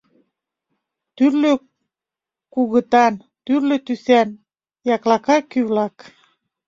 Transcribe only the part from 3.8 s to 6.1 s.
тӱсан, яклака кӱ-влак.